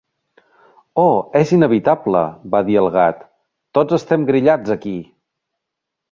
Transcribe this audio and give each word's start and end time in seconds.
"Oh, 1.01 1.09
és 1.39 1.51
inevitable", 1.57 2.23
va 2.55 2.61
dir 2.69 2.77
el 2.81 2.89
Gat: 2.95 3.19
"tots 3.79 3.97
estem 3.99 4.25
grillats 4.31 4.73
aquí". 4.77 4.95